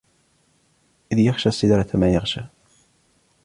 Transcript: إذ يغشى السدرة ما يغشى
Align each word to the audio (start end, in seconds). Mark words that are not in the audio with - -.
إذ 1.11 1.19
يغشى 1.19 1.49
السدرة 1.49 1.87
ما 1.93 2.09
يغشى 2.13 2.41